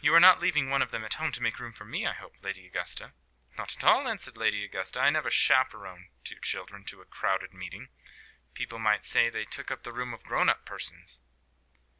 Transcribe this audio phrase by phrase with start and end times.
[0.00, 2.12] "You are not leaving one of them at home to make room for me, I
[2.12, 3.12] hope, Lady Augusta?"
[3.56, 4.98] "Not at all," answered Lady Augusta.
[4.98, 7.86] "I never chaperon two children to a crowded meeting.
[8.54, 11.20] People might say they took up the room of grown up persons."